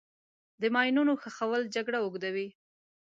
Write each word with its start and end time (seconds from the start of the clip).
د 0.61 0.63
ماینونو 0.75 1.13
ښخول 1.21 1.61
جګړه 1.75 1.97
اوږدوي. 2.01 2.47